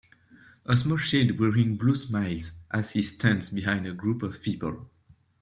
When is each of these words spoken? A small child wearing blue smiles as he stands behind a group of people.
A 0.65 0.75
small 0.75 0.97
child 0.97 1.39
wearing 1.39 1.77
blue 1.77 1.93
smiles 1.93 2.49
as 2.71 2.89
he 2.93 3.03
stands 3.03 3.51
behind 3.51 3.85
a 3.85 3.93
group 3.93 4.23
of 4.23 4.41
people. 4.41 4.89